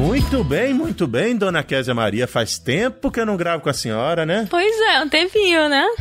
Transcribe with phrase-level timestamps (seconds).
[0.00, 2.26] Muito bem, muito bem, dona Késia Maria.
[2.26, 4.46] Faz tempo que eu não gravo com a senhora, né?
[4.48, 5.86] Pois é, um tempinho, né?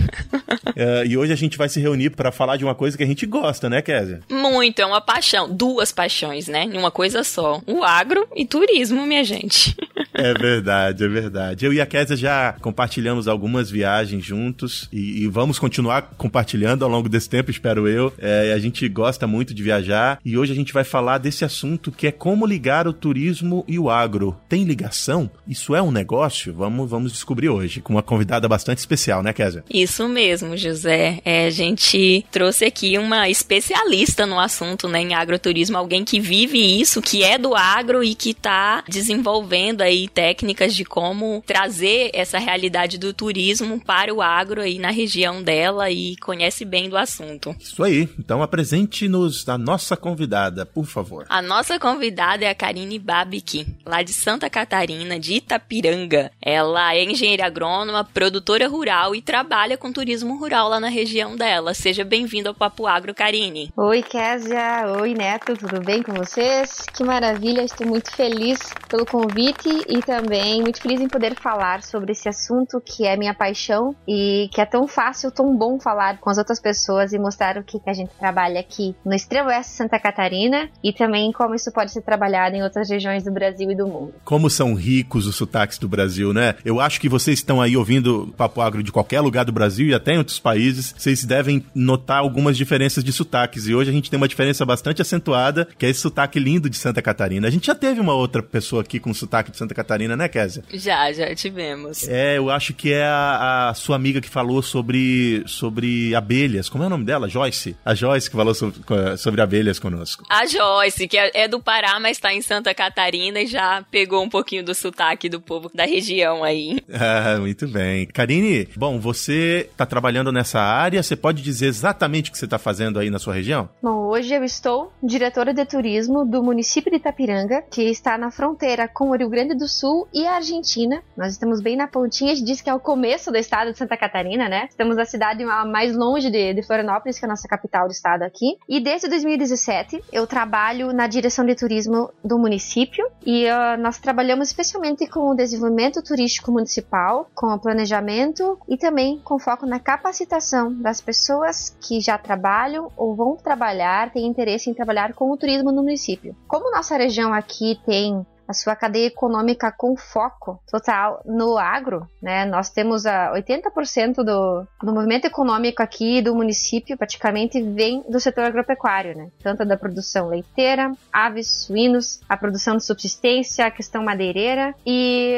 [0.76, 3.06] É, e hoje a gente vai se reunir para falar de uma coisa que a
[3.06, 4.22] gente gosta, né, Késia?
[4.30, 5.50] Muito, é uma paixão.
[5.50, 6.64] Duas paixões, né?
[6.64, 7.62] Em uma coisa só.
[7.68, 9.76] O agro e turismo, minha gente.
[10.20, 11.66] É verdade, é verdade.
[11.66, 16.92] Eu e a Késia já compartilhamos algumas viagens juntos e, e vamos continuar compartilhando ao
[16.92, 18.14] longo desse tempo, espero eu.
[18.18, 21.92] É, a gente gosta muito de viajar e hoje a gente vai falar desse assunto
[21.92, 24.36] que é como ligar o turismo e o agro.
[24.50, 25.30] Tem ligação?
[25.48, 26.54] Isso é um negócio?
[26.54, 29.64] Vamos, vamos descobrir hoje com uma convidada bastante especial, né, Késia?
[29.70, 31.22] Isso mesmo, José.
[31.24, 36.60] É, a gente trouxe aqui uma especialista no assunto, né, em agroturismo, alguém que vive
[36.80, 42.38] isso, que é do agro e que está desenvolvendo aí técnicas de como trazer essa
[42.38, 47.56] realidade do turismo para o agro aí na região dela e conhece bem do assunto.
[47.60, 48.10] Isso aí.
[48.18, 51.26] Então apresente-nos a nossa convidada, por favor.
[51.30, 56.32] A nossa convidada é a Karine Babic, lá de Santa Catarina, de Itapiranga.
[56.42, 61.74] Ela é engenheira agrônoma, produtora rural e trabalha com turismo rural lá na região dela.
[61.74, 63.72] Seja bem-vinda ao Papo Agro, Karine.
[63.78, 64.86] Oi, Késia.
[65.00, 65.56] Oi, Neto.
[65.56, 66.86] Tudo bem com vocês?
[66.94, 67.62] Que maravilha.
[67.62, 72.82] Estou muito feliz pelo convite e também muito feliz em poder falar sobre esse assunto
[72.84, 76.60] que é minha paixão e que é tão fácil, tão bom falar com as outras
[76.60, 80.00] pessoas e mostrar o que, que a gente trabalha aqui no extremo oeste de Santa
[80.00, 83.88] Catarina e também como isso pode ser trabalhado em outras regiões do Brasil e do
[83.88, 84.14] mundo.
[84.24, 86.56] Como são ricos os sotaques do Brasil, né?
[86.64, 89.94] Eu acho que vocês estão aí ouvindo Papo Agro de qualquer lugar do Brasil e
[89.94, 93.68] até em outros países, vocês devem notar algumas diferenças de sotaques.
[93.68, 96.78] E hoje a gente tem uma diferença bastante acentuada, que é esse sotaque lindo de
[96.78, 97.48] Santa Catarina.
[97.48, 99.79] A gente já teve uma outra pessoa aqui com sotaque de Santa Catarina,
[100.16, 100.64] né, Kézia?
[100.74, 102.08] Já, já tivemos.
[102.08, 106.70] É, eu acho que é a, a, sua amiga que falou sobre, sobre abelhas.
[106.70, 107.28] Como é o nome dela?
[107.28, 107.76] Joyce?
[107.84, 108.80] A Joyce que falou sobre,
[109.18, 110.24] sobre abelhas conosco.
[110.30, 114.24] A Joyce, que é, é do Pará, mas está em Santa Catarina e já pegou
[114.24, 116.80] um pouquinho do sotaque do povo da região aí.
[117.02, 118.06] Ah, muito bem.
[118.08, 122.58] Karine, bom, você está trabalhando nessa área, você pode dizer exatamente o que você está
[122.58, 123.70] fazendo aí na sua região?
[123.82, 128.88] Bom, hoje eu estou diretora de turismo do município de Itapiranga, que está na fronteira
[128.88, 131.02] com o Rio Grande do Sul e a Argentina.
[131.16, 133.78] Nós estamos bem na pontinha, a gente diz que é o começo do estado de
[133.78, 134.68] Santa Catarina, né?
[134.70, 138.24] Estamos na cidade mais longe de, de Florianópolis, que é a nossa capital do estado
[138.24, 138.58] aqui.
[138.68, 144.50] E desde 2017 eu trabalho na direção de turismo do município e uh, nós trabalhamos
[144.50, 150.74] especialmente com o desenvolvimento turístico municipal, com o planejamento e também com foco na capacitação
[150.74, 155.72] das pessoas que já trabalham ou vão trabalhar, têm interesse em trabalhar com o turismo
[155.72, 156.36] no município.
[156.48, 162.46] Como nossa região aqui tem a sua cadeia econômica com foco total no agro, né?
[162.46, 168.46] Nós temos a 80% do, do movimento econômico aqui do município praticamente vem do setor
[168.46, 169.30] agropecuário, né?
[169.44, 175.36] Tanto da produção leiteira, aves, suínos, a produção de subsistência, a questão madeireira e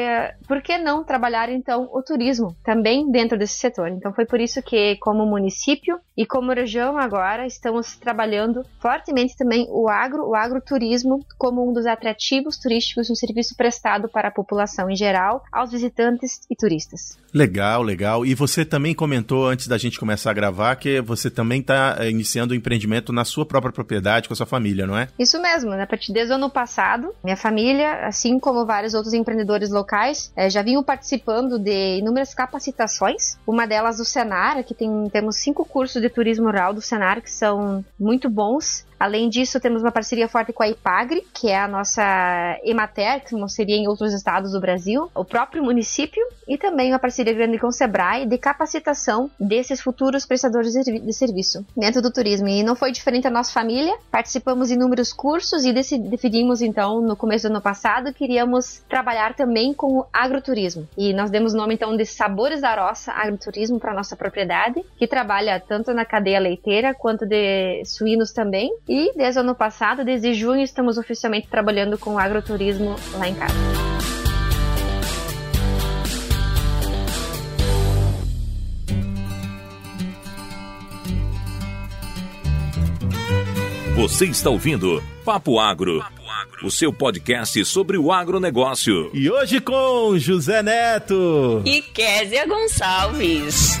[0.48, 3.88] por que não trabalhar então o turismo também dentro desse setor?
[3.88, 9.66] Então foi por isso que como município e como região agora estamos trabalhando fortemente também
[9.68, 14.90] o agro, o agroturismo como um dos atrativos turísticos um serviço prestado para a população
[14.90, 17.18] em geral, aos visitantes e turistas.
[17.32, 18.26] Legal, legal.
[18.26, 22.10] E você também comentou antes da gente começar a gravar que você também está eh,
[22.10, 25.08] iniciando o um empreendimento na sua própria propriedade com a sua família, não é?
[25.18, 25.70] Isso mesmo.
[25.70, 25.82] Né?
[25.82, 30.50] A partir desde o ano passado, minha família, assim como vários outros empreendedores locais, eh,
[30.50, 33.38] já vinham participando de inúmeras capacitações.
[33.46, 37.30] Uma delas do Senar, que tem, temos cinco cursos de turismo rural do Senar que
[37.30, 41.66] são muito bons Além disso, temos uma parceria forte com a IPAGRE, que é a
[41.66, 42.56] nossa
[42.92, 46.98] Emater, que não seria em outros estados do Brasil, o próprio município, e também uma
[46.98, 52.48] parceria grande com o Sebrae de capacitação desses futuros prestadores de serviço dentro do turismo.
[52.48, 57.16] E não foi diferente a nossa família, participamos de inúmeros cursos e decidimos então, no
[57.16, 60.88] começo do ano passado, que iríamos trabalhar também com o agroturismo.
[60.96, 65.06] E nós demos o nome então de Sabores da Roça Agroturismo para nossa propriedade, que
[65.06, 70.34] trabalha tanto na cadeia leiteira quanto de suínos também e desde o ano passado, desde
[70.34, 72.81] junho, estamos oficialmente trabalhando com agroturismo
[73.14, 73.54] lá em casa.
[83.94, 86.04] Você está ouvindo Papo Agro,
[86.62, 89.10] o seu podcast sobre o agronegócio.
[89.14, 93.78] E hoje com José Neto e Késia Gonçalves.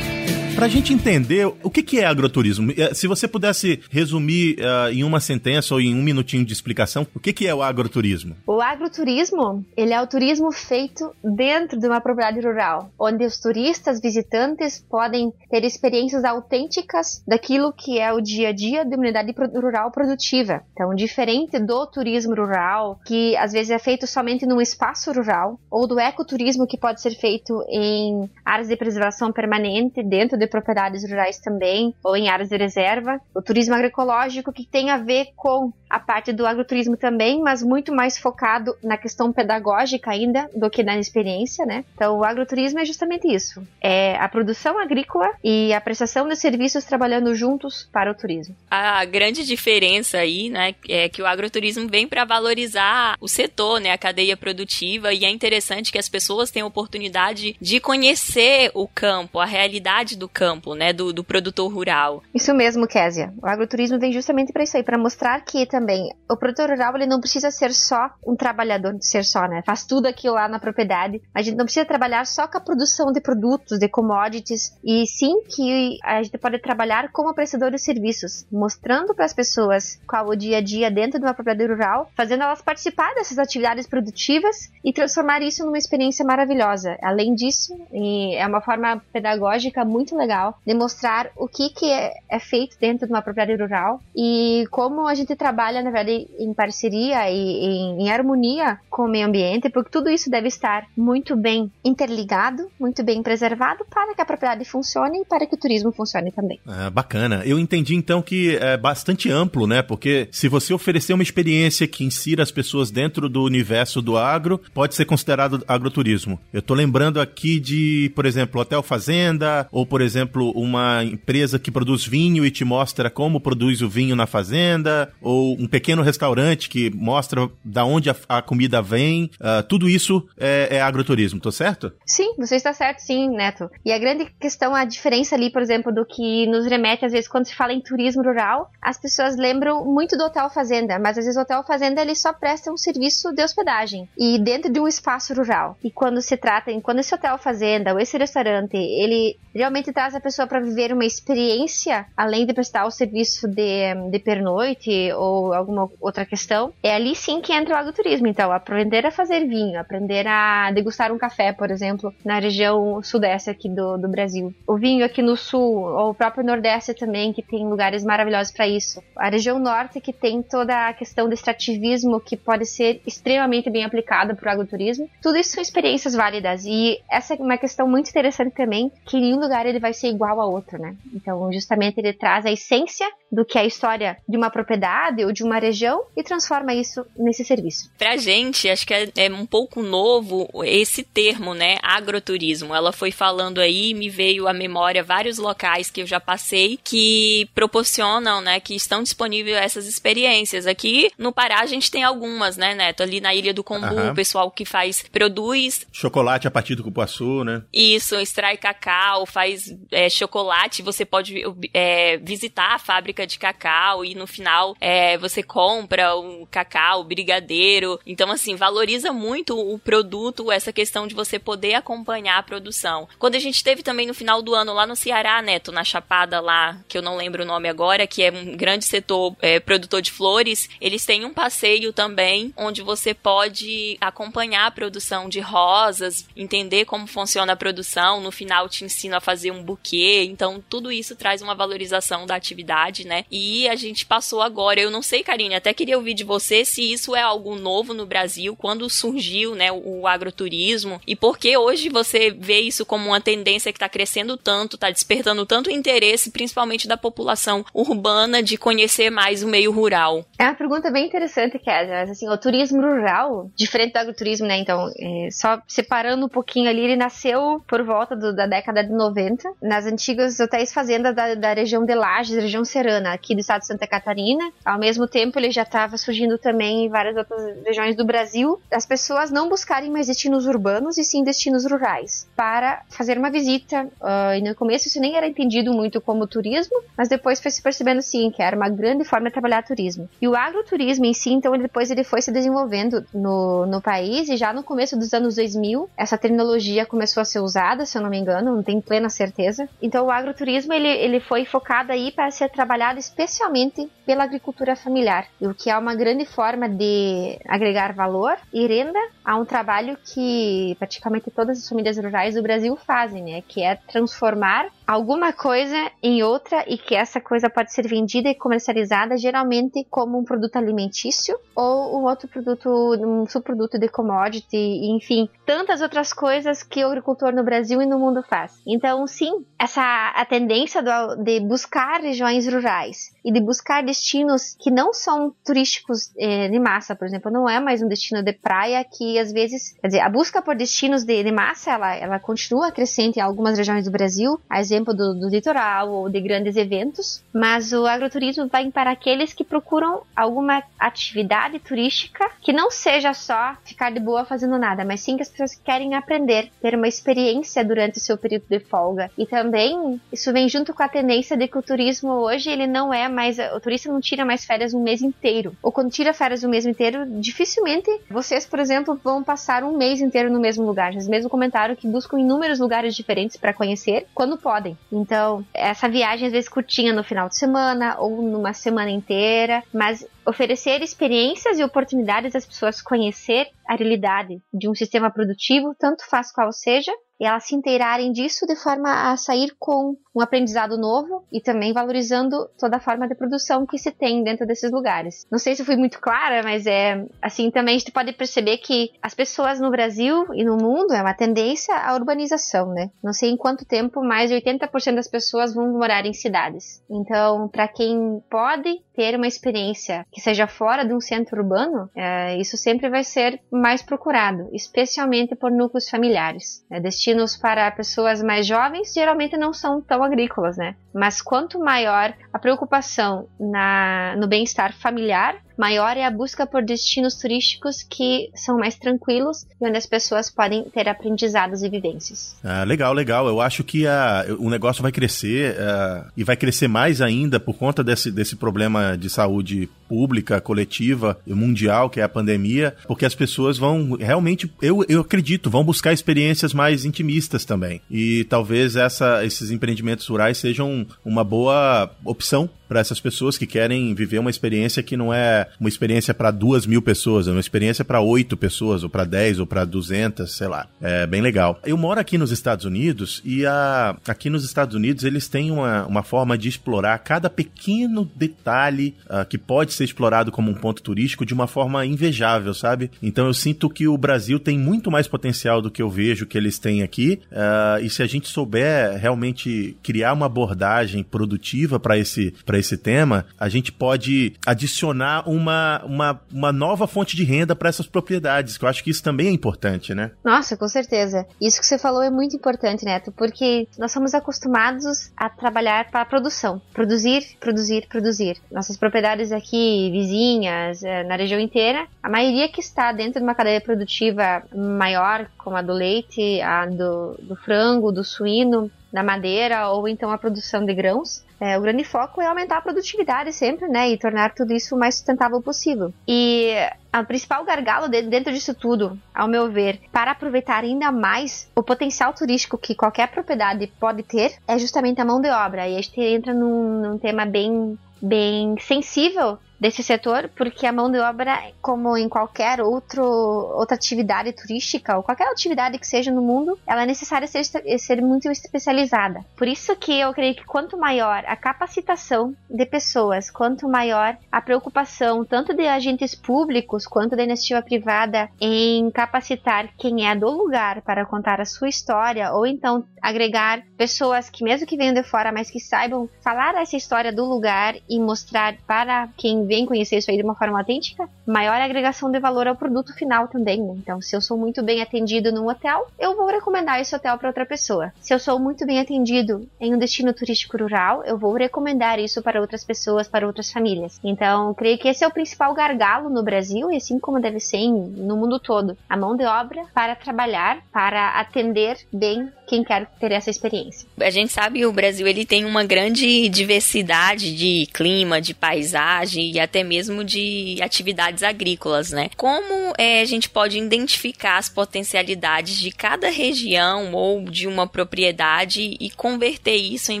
[0.54, 5.02] Pra gente entender o que, que é agroturismo, eh, se você pudesse resumir uh, em
[5.02, 8.36] uma sentença ou em um minutinho de explicação, o que, que é o agroturismo?
[8.46, 14.00] O agroturismo, ele é o turismo feito dentro de uma propriedade rural, onde os turistas
[14.00, 19.34] visitantes podem ter experiências autênticas daquilo que é o dia a dia de uma unidade
[19.60, 20.62] rural produtiva.
[20.72, 25.88] Então, diferente do turismo rural, que às vezes é feito somente num espaço rural, ou
[25.88, 31.08] do ecoturismo que pode ser feito em áreas de preservação permanente dentro de de propriedades
[31.08, 33.20] rurais também, ou em áreas de reserva.
[33.34, 37.94] O turismo agroecológico, que tem a ver com a parte do agroturismo também, mas muito
[37.94, 41.84] mais focado na questão pedagógica ainda do que na experiência, né?
[41.94, 46.84] Então, o agroturismo é justamente isso: é a produção agrícola e a prestação de serviços
[46.84, 48.56] trabalhando juntos para o turismo.
[48.68, 53.92] A grande diferença aí, né, é que o agroturismo vem para valorizar o setor, né,
[53.92, 59.38] a cadeia produtiva, e é interessante que as pessoas tenham oportunidade de conhecer o campo,
[59.38, 62.24] a realidade do campo, né, do, do produtor rural.
[62.34, 63.32] Isso mesmo, Késia.
[63.40, 65.83] O agroturismo vem justamente para isso aí, para mostrar que também
[66.28, 69.62] o produtor rural ele não precisa ser só um trabalhador, ser só, né?
[69.64, 71.22] Faz tudo aquilo lá na propriedade.
[71.34, 75.42] A gente não precisa trabalhar só com a produção de produtos, de commodities, e sim
[75.44, 80.36] que a gente pode trabalhar como prestador de serviços, mostrando para as pessoas qual o
[80.36, 84.92] dia a dia dentro de uma propriedade rural, fazendo elas participar dessas atividades produtivas e
[84.92, 86.96] transformar isso numa experiência maravilhosa.
[87.02, 92.38] Além disso, é uma forma pedagógica muito legal legal demonstrar o que, que é, é,
[92.38, 97.30] feito dentro de uma propriedade rural e como a gente trabalha, na verdade, em parceria
[97.30, 101.70] e em, em harmonia com o meio ambiente, porque tudo isso deve estar muito bem
[101.84, 106.30] interligado, muito bem preservado para que a propriedade funcione e para que o turismo funcione
[106.30, 106.60] também.
[106.66, 107.42] Ah, bacana.
[107.44, 109.82] Eu entendi então que é bastante amplo, né?
[109.82, 114.60] Porque se você oferecer uma experiência que insira as pessoas dentro do universo do agro,
[114.72, 116.38] pode ser considerado agroturismo.
[116.52, 121.70] Eu tô lembrando aqui de, por exemplo, hotel fazenda ou por exemplo, uma empresa que
[121.70, 126.68] produz vinho e te mostra como produz o vinho na fazenda, ou um pequeno restaurante
[126.68, 131.52] que mostra da onde a, a comida vem, uh, tudo isso é, é agroturismo, tô
[131.52, 131.92] certo?
[132.06, 133.70] Sim, você está certo, sim, Neto.
[133.84, 137.28] E a grande questão, a diferença ali, por exemplo, do que nos remete, às vezes,
[137.28, 141.24] quando se fala em turismo rural, as pessoas lembram muito do hotel fazenda, mas às
[141.24, 144.88] vezes o hotel fazenda ele só presta um serviço de hospedagem e dentro de um
[144.88, 145.76] espaço rural.
[145.82, 150.20] E quando se trata, quando esse hotel fazenda ou esse restaurante, ele realmente traz a
[150.20, 155.90] pessoa para viver uma experiência, além de prestar o serviço de, de pernoite ou alguma
[156.00, 158.26] outra questão, é ali sim que entra o agroturismo.
[158.26, 163.50] Então, aprender a fazer vinho, aprender a degustar um café, por exemplo, na região sudeste
[163.50, 164.54] aqui do, do Brasil.
[164.66, 168.66] O vinho aqui no sul, ou o próprio nordeste também, que tem lugares maravilhosos para
[168.66, 169.02] isso.
[169.16, 173.84] A região norte, que tem toda a questão do extrativismo, que pode ser extremamente bem
[173.84, 175.08] aplicada para o agroturismo.
[175.22, 176.64] Tudo isso são experiências válidas.
[176.64, 180.40] E essa é uma questão muito interessante também, que nenhum lugar ele vai ser igual
[180.40, 180.94] a outro, né?
[181.12, 185.32] Então, justamente ele traz a essência do que é a história de uma propriedade ou
[185.34, 187.90] de uma região e transforma isso nesse serviço.
[187.98, 191.76] Pra gente, acho que é, é um pouco novo esse termo, né?
[191.82, 192.74] Agroturismo.
[192.74, 197.48] Ela foi falando aí, me veio à memória vários locais que eu já passei que
[197.54, 198.60] proporcionam, né?
[198.60, 200.66] Que estão disponíveis essas experiências.
[200.66, 203.02] Aqui no Pará a gente tem algumas, né, Neto?
[203.02, 205.86] Ali na Ilha do Combu, o pessoal que faz, produz.
[205.92, 207.62] Chocolate a partir do cupuaçu, né?
[207.72, 211.42] Isso, extrai cacau, faz é, chocolate, você pode
[211.72, 217.04] é, visitar a fábrica de cacau e no final é, você compra o cacau, o
[217.04, 217.98] brigadeiro.
[218.06, 223.08] Então, assim, valoriza muito o produto, essa questão de você poder acompanhar a produção.
[223.18, 226.40] Quando a gente teve também no final do ano lá no Ceará, Neto, na Chapada
[226.40, 230.02] lá, que eu não lembro o nome agora, que é um grande setor é, produtor
[230.02, 236.28] de flores, eles têm um passeio também onde você pode acompanhar a produção de rosas,
[236.36, 238.20] entender como funciona a produção.
[238.20, 240.24] No final te ensina a fazer um buquê.
[240.28, 243.24] Então, tudo isso traz uma valorização da atividade, né?
[243.30, 246.92] E a gente passou agora, eu não sei, Karine, até queria ouvir de você se
[246.92, 251.88] isso é algo novo no Brasil, quando surgiu, né, o agroturismo e por que hoje
[251.88, 256.88] você vê isso como uma tendência que está crescendo tanto, está despertando tanto interesse, principalmente
[256.88, 260.24] da população urbana, de conhecer mais o meio rural.
[260.38, 262.02] É uma pergunta bem interessante, Kézia.
[262.02, 264.58] Assim, o turismo rural, diferente do agroturismo, né?
[264.58, 268.92] Então, é, só separando um pouquinho ali, ele nasceu por volta do, da década de
[268.92, 273.60] 90, nas antigas hotéis fazenda da, da região de Lages, região serrana, aqui do estado
[273.60, 274.50] de Santa Catarina.
[274.64, 278.60] Ao mesmo tempo, ele já estava surgindo também em várias outras regiões do Brasil.
[278.70, 283.84] As pessoas não buscarem mais destinos urbanos e sim destinos rurais para fazer uma visita.
[284.00, 287.62] Uh, e no começo isso nem era entendido muito como turismo, mas depois foi se
[287.62, 290.08] percebendo sim que era uma grande forma de trabalhar turismo.
[290.20, 294.28] E o agroturismo em si, então, ele, depois ele foi se desenvolvendo no, no país
[294.28, 298.02] e já no começo dos anos 2000, essa terminologia começou a ser usada, se eu
[298.02, 299.68] não me engano, não tenho plena certeza.
[299.80, 305.26] Então o agroturismo ele, ele foi focado aí para ser trabalhado especialmente pela agricultura familiar,
[305.40, 310.76] o que é uma grande forma de agregar valor e renda a um trabalho que
[310.78, 313.42] praticamente todas as famílias rurais do Brasil fazem, né?
[313.46, 318.34] Que é transformar alguma coisa em outra e que essa coisa pode ser vendida e
[318.34, 324.56] comercializada geralmente como um produto alimentício ou um outro produto, um subproduto de commodity,
[324.94, 328.60] enfim, tantas outras coisas que o agricultor no Brasil e no mundo faz.
[328.66, 334.70] Então, sim, essa a tendência do, de buscar regiões rurais e de buscar destinos que
[334.70, 338.84] não são turísticos eh, de massa, por exemplo, não é mais um destino de praia
[338.84, 342.72] que às vezes, quer dizer, a busca por destinos de, de massa, ela, ela continua
[342.72, 347.22] crescente em algumas regiões do Brasil, a exemplo do, do litoral ou de grandes eventos,
[347.32, 353.56] mas o agroturismo vai para aqueles que procuram alguma atividade turística que não seja só
[353.64, 357.64] ficar de boa fazendo nada, mas sim que as pessoas querem aprender, ter uma experiência
[357.64, 359.10] durante o seu período de folga.
[359.16, 362.92] E também isso vem junto com a tendência de que o turismo hoje ele não
[362.92, 365.56] é mais o turista não tira mais férias um mês inteiro.
[365.62, 370.00] Ou quando tira férias um mês inteiro, dificilmente vocês, por exemplo, vão passar um mês
[370.00, 370.92] inteiro no mesmo lugar.
[370.92, 374.76] Vocês mesmo comentaram que buscam inúmeros lugares diferentes para conhecer quando podem.
[374.92, 380.06] Então, essa viagem às vezes curtinha no final de semana ou numa semana inteira, mas
[380.26, 386.32] oferecer experiências e oportunidades às pessoas conhecer a realidade de um sistema produtivo, tanto faz
[386.32, 391.24] qual seja, e elas se inteirarem disso de forma a sair com um aprendizado novo
[391.32, 395.26] e também valorizando toda a forma de produção que se tem dentro desses lugares.
[395.30, 398.92] Não sei se fui muito clara, mas é assim também a gente pode perceber que
[399.02, 402.90] as pessoas no Brasil e no mundo é uma tendência à urbanização, né?
[403.02, 406.82] Não sei em quanto tempo mais de 80% das pessoas vão morar em cidades.
[406.88, 412.38] Então, para quem pode ter uma experiência que seja fora de um centro urbano, é,
[412.38, 416.64] isso sempre vai ser mais procurado, especialmente por núcleos familiares.
[416.70, 420.76] É, destinos para pessoas mais jovens geralmente não são tão agrícolas, né?
[420.92, 427.14] Mas quanto maior a preocupação na, no bem-estar familiar, maior é a busca por destinos
[427.16, 432.36] turísticos que são mais tranquilos e onde as pessoas podem ter aprendizados e vivências.
[432.42, 433.26] Ah, legal, legal.
[433.28, 437.54] Eu acho que a, o negócio vai crescer uh, e vai crescer mais ainda por
[437.54, 443.04] conta desse, desse problema de saúde pública, coletiva e mundial, que é a pandemia, porque
[443.04, 447.80] as pessoas vão realmente, eu, eu acredito, vão buscar experiências mais intimistas também.
[447.90, 453.94] E talvez essa, esses empreendimentos rurais sejam uma boa opção para essas pessoas que querem
[453.94, 457.84] viver uma experiência que não é uma experiência para duas mil pessoas, é uma experiência
[457.84, 460.66] para oito pessoas, ou para dez, ou para duzentas, sei lá.
[460.80, 461.60] É bem legal.
[461.64, 465.86] Eu moro aqui nos Estados Unidos e a, aqui nos Estados Unidos eles têm uma,
[465.86, 470.82] uma forma de explorar cada pequeno detalhe uh, que pode ser explorado como um ponto
[470.82, 472.90] turístico de uma forma invejável, sabe?
[473.02, 476.38] Então eu sinto que o Brasil tem muito mais potencial do que eu vejo que
[476.38, 477.20] eles têm aqui.
[477.30, 482.76] Uh, e se a gente souber realmente criar uma abordagem produtiva para esse, pra esse
[482.76, 488.56] tema, a gente pode adicionar uma, uma, uma nova fonte de renda para essas propriedades,
[488.56, 490.10] que eu acho que isso também é importante, né?
[490.24, 491.26] Nossa, com certeza.
[491.40, 496.02] Isso que você falou é muito importante, Neto, porque nós somos acostumados a trabalhar para
[496.02, 496.60] a produção.
[496.72, 498.36] Produzir, produzir, produzir.
[498.50, 503.34] Nossas propriedades aqui, vizinhas, eh, na região inteira, a maioria que está dentro de uma
[503.34, 509.68] cadeia produtiva maior, como a do leite, a do, do frango, do suíno, da madeira
[509.70, 511.24] ou então a produção de grãos.
[511.44, 514.78] É, o grande foco é aumentar a produtividade sempre, né, e tornar tudo isso o
[514.78, 515.92] mais sustentável possível.
[516.08, 516.54] E
[516.98, 522.14] o principal gargalo dentro disso tudo, ao meu ver, para aproveitar ainda mais o potencial
[522.14, 525.68] turístico que qualquer propriedade pode ter, é justamente a mão de obra.
[525.68, 530.90] E a gente entra num, num tema bem, bem sensível desse setor, porque a mão
[530.90, 536.20] de obra, como em qualquer outro, outra atividade turística ou qualquer atividade que seja no
[536.20, 537.42] mundo, ela é necessária ser,
[537.78, 539.24] ser muito especializada.
[539.34, 544.42] Por isso que eu creio que quanto maior a capacitação de pessoas, quanto maior a
[544.42, 550.82] preocupação tanto de agentes públicos quanto da iniciativa privada em capacitar quem é do lugar
[550.82, 555.32] para contar a sua história ou então agregar pessoas que mesmo que venham de fora,
[555.32, 560.16] mas que saibam falar essa história do lugar e mostrar para quem conhecer isso aí
[560.16, 563.60] de uma forma autêntica, maior agregação de valor ao produto final também.
[563.60, 563.74] Né?
[563.76, 567.28] Então, se eu sou muito bem atendido num hotel, eu vou recomendar esse hotel para
[567.28, 567.92] outra pessoa.
[568.00, 572.22] Se eu sou muito bem atendido em um destino turístico rural, eu vou recomendar isso
[572.22, 574.00] para outras pessoas, para outras famílias.
[574.02, 577.68] Então, creio que esse é o principal gargalo no Brasil e assim como deve ser
[577.68, 578.76] no mundo todo.
[578.88, 583.88] A mão de obra para trabalhar, para atender bem quem quer ter essa experiência.
[584.00, 589.32] A gente sabe que o Brasil ele tem uma grande diversidade de clima, de paisagem
[589.32, 592.10] e até mesmo de atividades agrícolas, né?
[592.16, 598.76] Como é, a gente pode identificar as potencialidades de cada região ou de uma propriedade
[598.80, 600.00] e converter isso em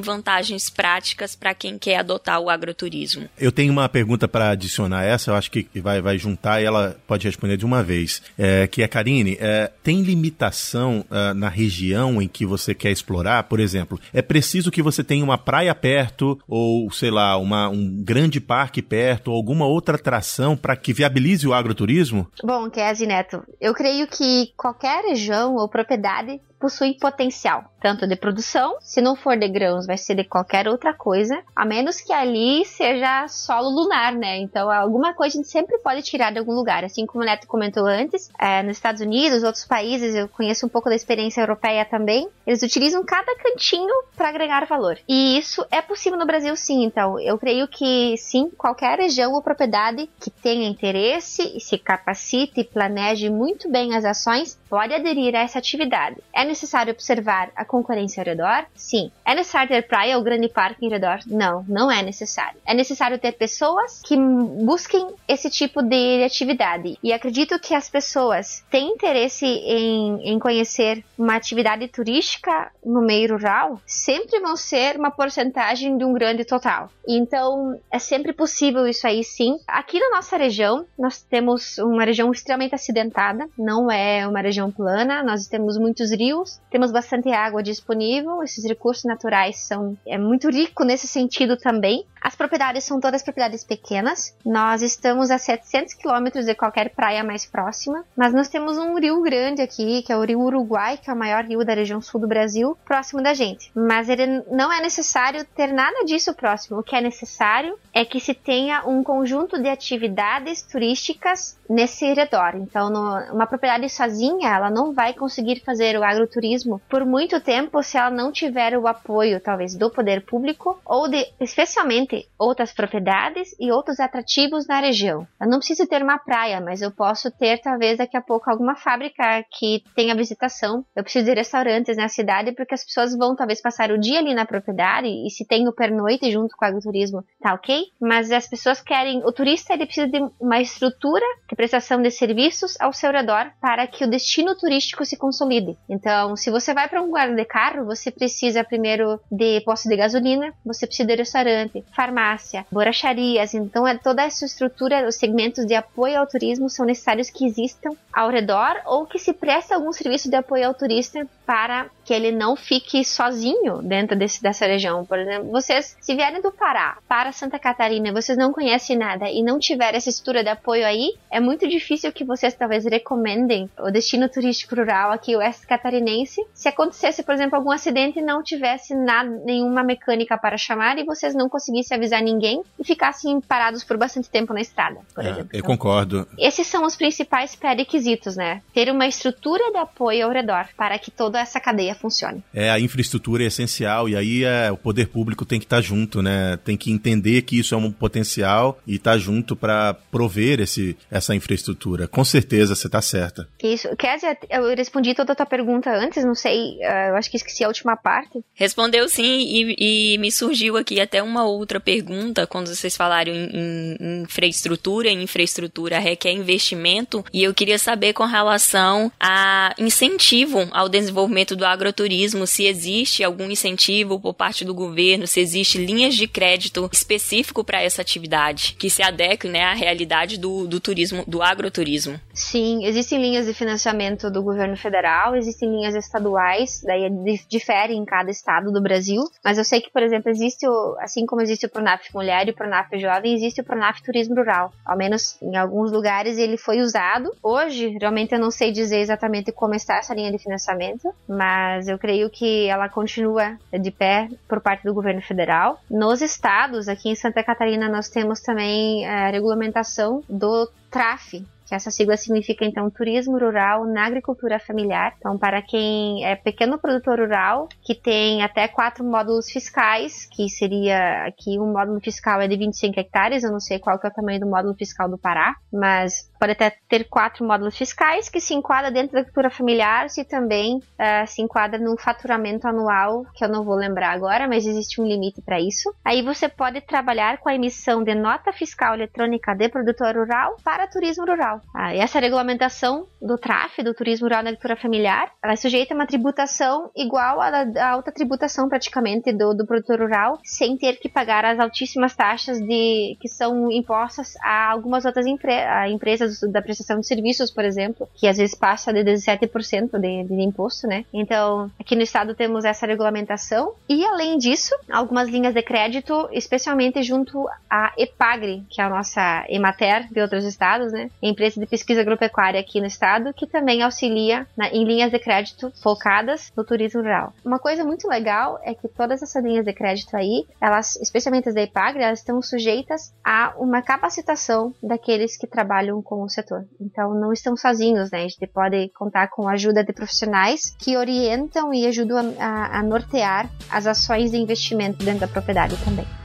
[0.00, 3.28] vantagens práticas para quem quer adotar o agroturismo?
[3.38, 6.96] Eu tenho uma pergunta para adicionar essa, eu acho que vai, vai juntar e ela
[7.06, 8.22] pode responder de uma vez.
[8.38, 13.44] É, que é, Karine, é, tem limitação uh, na região em que você quer explorar?
[13.44, 18.02] Por exemplo, é preciso que você tenha uma praia perto ou, sei lá, uma, um
[18.02, 22.26] grande parque perto ou alguma outra atração para que viabilize o agroturismo?
[22.42, 28.78] Bom, Kese Neto, eu creio que qualquer região ou propriedade possui potencial, tanto de produção,
[28.80, 32.64] se não for de grãos, vai ser de qualquer outra coisa, a menos que ali
[32.64, 34.38] seja solo lunar, né?
[34.38, 36.82] Então, alguma coisa a gente sempre pode tirar de algum lugar.
[36.82, 40.68] Assim como o Neto comentou antes, é, nos Estados Unidos, outros países, eu conheço um
[40.70, 44.98] pouco da experiência europeia também, eles utilizam cada cantinho para agregar valor.
[45.06, 46.82] E isso é possível no Brasil, sim.
[46.82, 52.64] Então, eu creio que sim, qualquer região ou propriedade que tenha interesse, se capacite e
[52.64, 56.16] planeje muito bem as ações, pode aderir a essa atividade.
[56.32, 58.66] É necessário observar a concorrência ao redor?
[58.74, 59.10] Sim.
[59.24, 61.18] É necessário ter praia ou grande parque em redor?
[61.26, 62.58] Não, não é necessário.
[62.64, 66.96] É necessário ter pessoas que busquem esse tipo de atividade.
[67.02, 73.32] E acredito que as pessoas têm interesse em, em conhecer uma atividade turística no meio
[73.32, 76.88] rural, sempre vão ser uma porcentagem de um grande total.
[77.06, 79.58] Então, é sempre possível isso aí sim.
[79.66, 85.22] Aqui na nossa região, nós temos uma região extremamente acidentada, não é uma região plana,
[85.22, 90.50] nós temos muitos rios, rios, temos bastante água disponível, esses recursos naturais são é muito
[90.50, 92.04] rico nesse sentido também.
[92.24, 94.34] As propriedades são todas propriedades pequenas.
[94.46, 99.20] Nós estamos a 700 quilômetros de qualquer praia mais próxima, mas nós temos um rio
[99.20, 102.18] grande aqui, que é o Rio Uruguai, que é o maior rio da região sul
[102.18, 103.70] do Brasil, próximo da gente.
[103.74, 106.78] Mas ele não é necessário ter nada disso próximo.
[106.78, 112.56] O que é necessário é que se tenha um conjunto de atividades turísticas nesse redor.
[112.56, 117.82] Então, no, uma propriedade sozinha, ela não vai conseguir fazer o agroturismo por muito tempo
[117.82, 123.54] se ela não tiver o apoio, talvez, do poder público ou de, especialmente outras propriedades
[123.58, 125.26] e outros atrativos na região.
[125.40, 128.76] Eu não preciso ter uma praia, mas eu posso ter talvez daqui a pouco alguma
[128.76, 130.84] fábrica que tenha visitação.
[130.94, 134.34] Eu preciso de restaurantes na cidade porque as pessoas vão talvez passar o dia ali
[134.34, 137.84] na propriedade e se tem o pernoite junto com o agroturismo, tá ok?
[138.00, 142.78] Mas as pessoas querem, o turista ele precisa de uma estrutura de prestação de serviços
[142.80, 145.76] ao seu redor para que o destino turístico se consolide.
[145.88, 149.96] Então, se você vai para um lugar de carro, você precisa primeiro de posto de
[149.96, 153.54] gasolina, você precisa de restaurante, farmácia, borracharias.
[153.54, 157.90] Então, é toda essa estrutura, os segmentos de apoio ao turismo são necessários que existam
[158.12, 162.30] ao redor ou que se preste algum serviço de apoio ao turista para que ele
[162.30, 165.04] não fique sozinho dentro desse, dessa região.
[165.04, 169.42] Por exemplo, vocês, se vierem do Pará para Santa Catarina, vocês não conhecem nada e
[169.42, 173.90] não tiver essa estrutura de apoio aí, é muito difícil que vocês talvez recomendem o
[173.90, 176.44] destino turístico rural aqui, o oeste catarinense.
[176.52, 181.04] Se acontecesse, por exemplo, algum acidente e não tivesse nada, nenhuma mecânica para chamar e
[181.04, 185.30] vocês não conseguissem avisar ninguém e ficassem parados por bastante tempo na estrada, por é,
[185.30, 185.50] exemplo.
[185.52, 186.28] Eu então, concordo.
[186.38, 188.62] Esses são os principais pré-requisitos, né?
[188.72, 192.44] Ter uma estrutura de apoio ao redor para que toda essa cadeia funcione.
[192.54, 195.82] É, a infraestrutura é essencial e aí é, o poder público tem que estar tá
[195.82, 196.56] junto, né?
[196.64, 200.96] Tem que entender que isso é um potencial e estar tá junto para prover esse,
[201.10, 202.06] essa infraestrutura.
[202.06, 203.48] Com certeza, você está certa.
[203.62, 203.88] Isso.
[203.96, 207.64] Kézia, eu respondi toda a tua pergunta antes, não sei, uh, eu acho que esqueci
[207.64, 208.40] a última parte.
[208.54, 213.50] Respondeu sim e, e me surgiu aqui até uma outra pergunta quando vocês falaram em,
[213.52, 220.68] em, em infraestrutura, em infraestrutura requer investimento e eu queria saber com relação a incentivo
[220.70, 220.88] ao
[221.24, 226.26] desenvolvimento do agroturismo, se existe algum incentivo por parte do governo, se existe linhas de
[226.26, 231.42] crédito específico para essa atividade, que se adeque né, à realidade do, do turismo, do
[231.42, 232.20] agroturismo.
[232.32, 237.08] Sim, existem linhas de financiamento do governo federal, existem linhas estaduais, daí
[237.48, 241.26] difere em cada estado do Brasil, mas eu sei que, por exemplo, existe o, assim
[241.26, 244.72] como existe o Pronaf Mulher e o Pronaf Jovem, existe o Pronaf Turismo Rural.
[244.84, 247.30] Ao menos em alguns lugares ele foi usado.
[247.42, 251.98] Hoje, realmente eu não sei dizer exatamente como está essa linha de financiamento, mas eu
[251.98, 255.80] creio que ela continua de pé por parte do governo federal.
[255.90, 261.90] Nos estados, aqui em Santa Catarina, nós temos também a regulamentação do TRAF, que essa
[261.90, 265.14] sigla significa então turismo rural na agricultura familiar.
[265.18, 271.24] Então, para quem é pequeno produtor rural, que tem até quatro módulos fiscais, que seria
[271.26, 274.12] aqui um módulo fiscal é de 25 hectares, eu não sei qual que é o
[274.12, 278.54] tamanho do módulo fiscal do Pará, mas pode até ter quatro módulos fiscais que se
[278.54, 283.48] enquadra dentro da agricultura familiar, se também uh, se enquadra num faturamento anual, que eu
[283.48, 285.94] não vou lembrar agora, mas existe um limite para isso.
[286.04, 290.86] Aí você pode trabalhar com a emissão de nota fiscal eletrônica de produtor rural para
[290.86, 291.53] turismo rural.
[291.74, 295.96] Ah, essa regulamentação do TRAF, do turismo rural na agricultura familiar, ela é sujeita a
[295.96, 301.44] uma tributação igual à alta tributação praticamente do, do produtor rural, sem ter que pagar
[301.44, 307.00] as altíssimas taxas de que são impostas a algumas outras empre a empresas da prestação
[307.00, 311.04] de serviços, por exemplo, que às vezes passa de 17% de, de imposto, né?
[311.12, 317.02] Então, aqui no estado temos essa regulamentação e além disso, algumas linhas de crédito, especialmente
[317.02, 321.10] junto à EPAGRE, que é a nossa Emater de outros estados, né?
[321.22, 325.72] Empresa de pesquisa agropecuária aqui no estado, que também auxilia na, em linhas de crédito
[325.82, 327.32] focadas no turismo rural.
[327.44, 331.54] Uma coisa muito legal é que todas essas linhas de crédito aí, elas, especialmente as
[331.54, 336.64] da EPAGRE, elas estão sujeitas a uma capacitação daqueles que trabalham com o setor.
[336.80, 338.24] Então não estão sozinhos, né?
[338.24, 342.78] A gente pode contar com a ajuda de profissionais que orientam e ajudam a, a,
[342.78, 346.23] a nortear as ações de investimento dentro da propriedade também.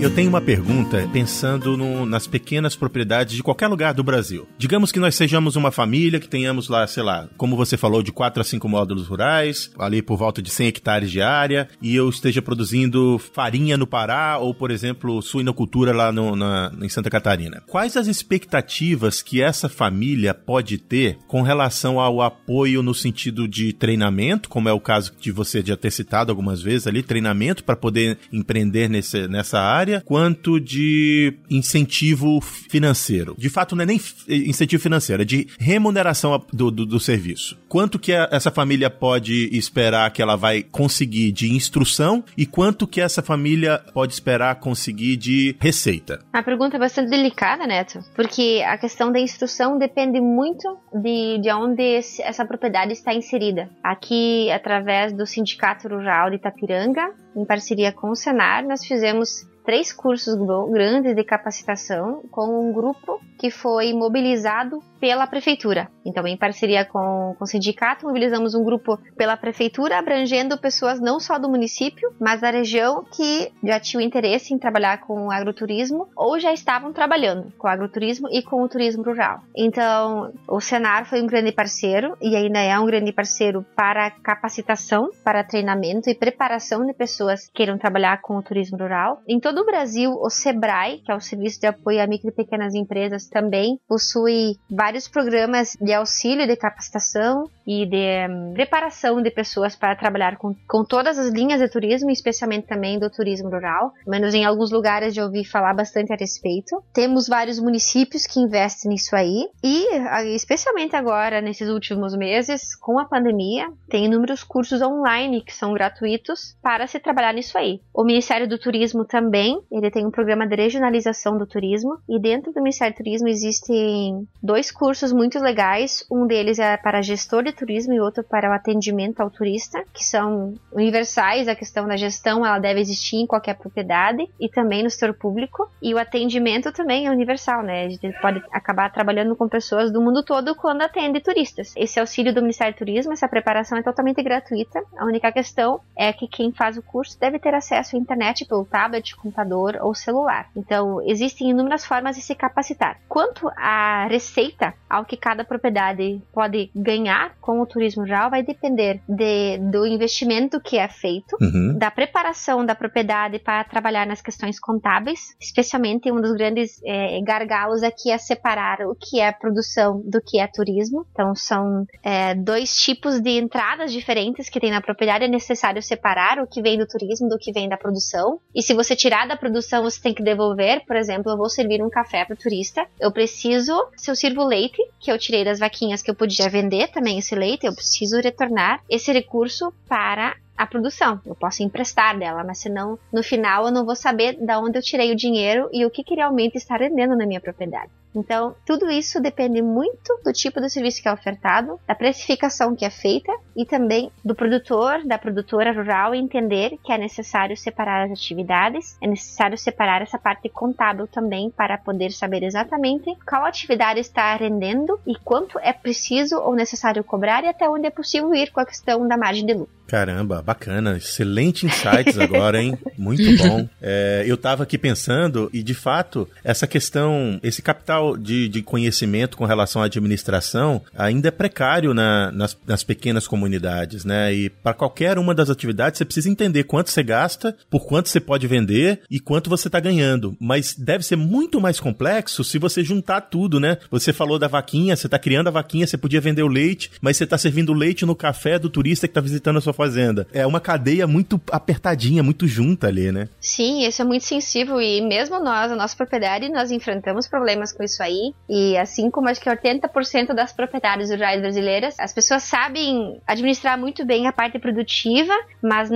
[0.00, 4.48] Eu tenho uma pergunta pensando no, nas pequenas propriedades de qualquer lugar do Brasil.
[4.56, 8.10] Digamos que nós sejamos uma família que tenhamos lá, sei lá, como você falou, de
[8.10, 12.08] 4 a 5 módulos rurais, ali por volta de 100 hectares de área, e eu
[12.08, 17.62] esteja produzindo farinha no Pará ou, por exemplo, suinocultura lá no, na, em Santa Catarina.
[17.66, 23.74] Quais as expectativas que essa família pode ter com relação ao apoio no sentido de
[23.74, 27.76] treinamento, como é o caso de você já ter citado algumas vezes ali, treinamento para
[27.76, 29.89] poder empreender nesse, nessa área?
[29.98, 33.34] Quanto de incentivo financeiro.
[33.36, 37.58] De fato, não é nem incentivo financeiro, é de remuneração do, do, do serviço.
[37.68, 42.86] Quanto que a, essa família pode esperar que ela vai conseguir de instrução e quanto
[42.86, 46.20] que essa família pode esperar conseguir de receita?
[46.32, 51.50] A pergunta é bastante delicada, Neto, porque a questão da instrução depende muito de, de
[51.52, 53.70] onde esse, essa propriedade está inserida.
[53.82, 59.92] Aqui, através do Sindicato Rural de Itapiranga, em parceria com o Senar, nós fizemos três
[59.92, 60.36] cursos
[60.70, 65.88] grandes de capacitação com um grupo que foi mobilizado pela prefeitura.
[66.04, 71.18] Então, em parceria com, com o sindicato, mobilizamos um grupo pela prefeitura, abrangendo pessoas não
[71.18, 76.38] só do município, mas da região que já tinham interesse em trabalhar com agroturismo ou
[76.38, 79.40] já estavam trabalhando com agroturismo e com o turismo rural.
[79.56, 85.08] Então, o Senar foi um grande parceiro e ainda é um grande parceiro para capacitação,
[85.24, 89.22] para treinamento e preparação de pessoas que queiram trabalhar com o turismo rural.
[89.26, 92.32] Em todo o Brasil, o SEBRAE, que é o Serviço de Apoio a Micro e
[92.32, 99.30] Pequenas Empresas, também possui vários programas de auxílio de capacitação e de um, preparação de
[99.30, 103.92] pessoas para trabalhar com, com todas as linhas de turismo, especialmente também do turismo rural.
[104.04, 106.82] Menos em alguns lugares já ouvi falar bastante a respeito.
[106.92, 109.86] Temos vários municípios que investem nisso aí e,
[110.34, 116.56] especialmente agora, nesses últimos meses, com a pandemia, tem inúmeros cursos online que são gratuitos
[116.60, 117.80] para se trabalhar nisso aí.
[117.94, 122.52] O Ministério do Turismo também, ele tem um programa de regionalização do turismo e dentro
[122.52, 126.04] do Ministério do Turismo existem dois cursos muito legais.
[126.10, 130.02] Um deles é para gestor de turismo e outro para o atendimento ao turista, que
[130.02, 131.46] são universais.
[131.46, 135.70] A questão da gestão ela deve existir em qualquer propriedade e também no setor público.
[135.82, 137.84] E o atendimento também é universal, né?
[137.84, 141.74] A gente pode acabar trabalhando com pessoas do mundo todo quando atende turistas.
[141.76, 144.82] Esse auxílio do Ministério do Turismo, essa preparação é totalmente gratuita.
[144.96, 148.64] A única questão é que quem faz o curso deve ter acesso à internet pelo
[148.64, 150.48] tablet, computador ou celular.
[150.56, 152.98] Então, existem inúmeras formas de se capacitar.
[153.08, 159.00] Quanto à receita, ao que cada propriedade pode ganhar com o turismo rural vai depender
[159.08, 161.78] de, do investimento que é feito, uhum.
[161.78, 167.82] da preparação da propriedade para trabalhar nas questões contábeis, especialmente um dos grandes é, gargalos
[167.82, 171.06] aqui é separar o que é produção do que é turismo.
[171.12, 175.24] Então são é, dois tipos de entradas diferentes que tem na propriedade.
[175.24, 178.40] É necessário separar o que vem do turismo do que vem da produção.
[178.54, 180.84] E se você tirar da produção, você tem que devolver.
[180.86, 182.86] Por exemplo, eu vou servir um café para o turista.
[182.98, 186.88] Eu preciso, se eu sirvo leite, que eu tirei das vaquinhas que eu podia vender
[186.88, 191.18] também esse leite, eu preciso retornar esse recurso para a produção.
[191.24, 194.82] Eu posso emprestar dela, mas senão no final eu não vou saber de onde eu
[194.82, 197.90] tirei o dinheiro e o que, que realmente está rendendo na minha propriedade.
[198.14, 202.84] Então, tudo isso depende muito do tipo de serviço que é ofertado, da precificação que
[202.84, 208.10] é feita e também do produtor, da produtora rural entender que é necessário separar as
[208.10, 214.34] atividades, é necessário separar essa parte contábil também para poder saber exatamente qual atividade está
[214.34, 218.60] rendendo e quanto é preciso ou necessário cobrar e até onde é possível ir com
[218.60, 219.79] a questão da margem de lucro.
[219.90, 220.96] Caramba, bacana.
[220.98, 222.78] Excelente insights agora, hein?
[222.96, 223.68] Muito bom.
[223.82, 229.36] É, eu estava aqui pensando, e de fato, essa questão, esse capital de, de conhecimento
[229.36, 234.32] com relação à administração ainda é precário na, nas, nas pequenas comunidades, né?
[234.32, 238.20] E para qualquer uma das atividades, você precisa entender quanto você gasta, por quanto você
[238.20, 240.36] pode vender e quanto você está ganhando.
[240.38, 243.76] Mas deve ser muito mais complexo se você juntar tudo, né?
[243.90, 247.16] Você falou da vaquinha, você está criando a vaquinha, você podia vender o leite, mas
[247.16, 250.26] você está servindo leite no café do turista que está visitando a sua fazenda.
[250.32, 253.28] É uma cadeia muito apertadinha, muito junta ali, né?
[253.40, 257.82] Sim, isso é muito sensível e mesmo nós, a nossa propriedade, nós enfrentamos problemas com
[257.82, 258.34] isso aí.
[258.48, 264.04] E assim como acho que 80% das propriedades rurais brasileiras, as pessoas sabem administrar muito
[264.04, 265.90] bem a parte produtiva, mas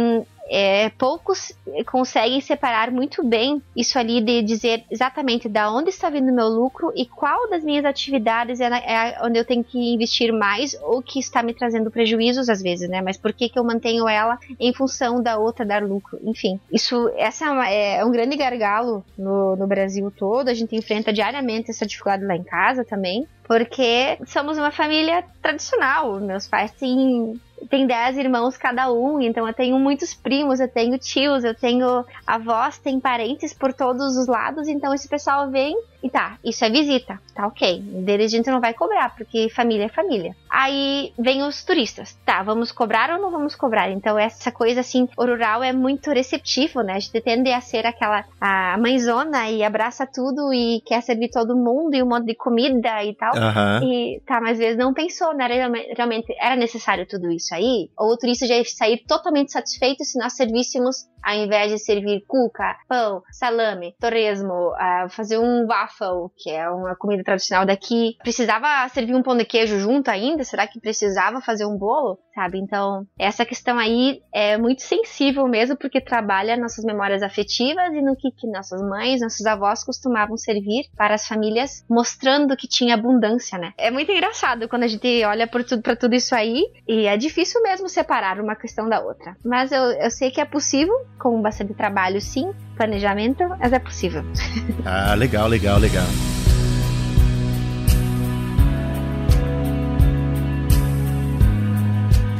[0.51, 1.53] é, poucos
[1.87, 6.49] conseguem separar muito bem isso ali de dizer exatamente da onde está vindo o meu
[6.49, 11.03] lucro e qual das minhas atividades é, é, onde eu tenho que investir mais ou
[11.03, 13.01] que está me trazendo prejuízos às vezes, né?
[13.01, 16.19] Mas por que, que eu mantenho ela em função da outra dar lucro?
[16.23, 20.49] Enfim, isso essa é, é um grande gargalo no, no Brasil todo.
[20.49, 26.19] A gente enfrenta diariamente essa dificuldade lá em casa também porque somos uma família tradicional.
[26.19, 30.99] Meus pais têm tem dez irmãos cada um, então eu tenho muitos primos, eu tenho
[30.99, 36.11] tios, eu tenho avós, tem parentes por todos os lados, então esse pessoal vem e
[36.11, 37.81] tá, isso é visita, tá ok.
[37.81, 40.37] Deles a gente não vai cobrar, porque família é família.
[40.51, 43.91] Aí vem os turistas, tá, vamos cobrar ou não vamos cobrar?
[43.91, 46.93] Então essa coisa assim, o rural é muito receptivo, né?
[46.93, 51.57] A gente tende a ser aquela a mãezona e abraça tudo e quer servir todo
[51.57, 53.33] mundo e um monte de comida e tal.
[53.35, 53.89] Uhum.
[53.89, 55.47] E tá, mas às vezes não pensou, né?
[55.97, 57.89] Realmente era necessário tudo isso aí?
[57.97, 62.23] Ou o turista já ia sair totalmente satisfeito se nós servíssemos ao invés de servir
[62.29, 65.94] cuca, pão, salame, torresmo, uh, fazer um waffle,
[66.37, 70.45] que é uma comida tradicional daqui, precisava servir um pão de queijo junto ainda?
[70.45, 72.19] Será que precisava fazer um bolo?
[72.35, 72.59] Sabe?
[72.59, 78.17] Então, essa questão aí é muito sensível mesmo, porque trabalha nossas memórias afetivas e no
[78.17, 83.57] que, que nossas mães, nossos avós costumavam servir para as famílias, mostrando que tinha abundância,
[83.57, 83.73] né?
[83.79, 87.17] É muito engraçado quando a gente olha por tudo, para tudo isso aí, e é
[87.17, 89.37] difícil mesmo separar uma questão da outra.
[89.45, 94.25] Mas eu, eu sei que é possível, com bastante trabalho, sim, planejamento, mas é possível.
[94.85, 95.84] ah, legal, legal, legal.
[95.89, 96.44] Gallagher.